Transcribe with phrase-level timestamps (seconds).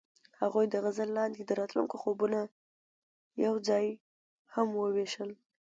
[0.41, 2.39] هغوی د غزل لاندې د راتلونکي خوبونه
[3.45, 3.85] یوځای
[4.53, 5.29] هم وویشل.